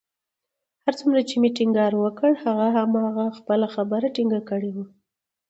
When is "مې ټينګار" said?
1.41-1.93